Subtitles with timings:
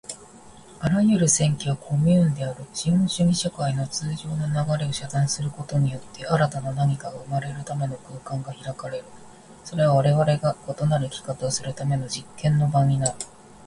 [0.79, 2.65] あらゆる占拠はコミューンである。
[2.73, 9.03] 資本主義社会の通常の流れを遮断することによって、新たな何かが生まれるための空間が開かれる。
[9.63, 13.15] それはわれわれが異なる生き方をするための実験の場になる。